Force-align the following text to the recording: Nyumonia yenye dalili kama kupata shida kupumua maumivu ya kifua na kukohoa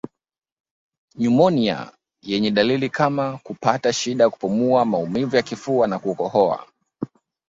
Nyumonia 1.15 1.91
yenye 2.21 2.51
dalili 2.51 2.89
kama 2.89 3.37
kupata 3.37 3.93
shida 3.93 4.29
kupumua 4.29 4.85
maumivu 4.85 5.35
ya 5.35 5.41
kifua 5.41 5.87
na 5.87 5.99
kukohoa 5.99 6.67